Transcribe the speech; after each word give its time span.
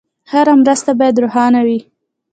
هره 0.31 0.53
مرسته 0.61 0.91
باید 0.99 1.21
روښانه 1.23 1.61
وي. 1.67 1.79